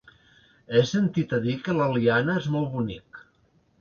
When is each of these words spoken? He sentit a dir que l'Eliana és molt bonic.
He 0.77 0.81
sentit 0.91 1.35
a 1.39 1.39
dir 1.45 1.55
que 1.67 1.77
l'Eliana 1.81 2.41
és 2.45 2.49
molt 2.57 2.73
bonic. 2.79 3.21